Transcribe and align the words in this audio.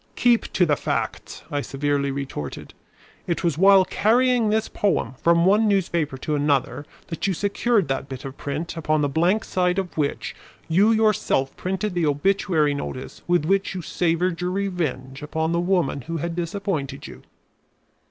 "Keep 0.15 0.51
to 0.53 0.65
the 0.65 0.75
facts!" 0.75 1.43
I 1.51 1.61
severely 1.61 2.09
retorted. 2.09 2.73
"It 3.27 3.43
was 3.43 3.55
while 3.59 3.85
carrying 3.85 4.49
this 4.49 4.67
poem 4.67 5.13
from 5.21 5.45
one 5.45 5.67
newspaper 5.67 6.17
to 6.17 6.33
another 6.33 6.87
that 7.09 7.27
you 7.27 7.35
secured 7.35 7.87
that 7.89 8.09
bit 8.09 8.25
of 8.25 8.35
print 8.35 8.75
upon 8.75 9.01
the 9.03 9.07
blank 9.09 9.43
side 9.45 9.77
of 9.77 9.95
which 9.95 10.35
you 10.67 10.89
yourself 10.91 11.55
printed 11.55 11.93
the 11.93 12.07
obituary 12.07 12.73
notice 12.73 13.21
with 13.27 13.45
which 13.45 13.75
you 13.75 13.83
savored 13.83 14.41
your 14.41 14.49
revenge 14.49 15.21
upon 15.21 15.51
the 15.51 15.59
woman 15.59 16.01
who 16.01 16.17
had 16.17 16.35
disappointed 16.35 17.05
you." 17.05 17.21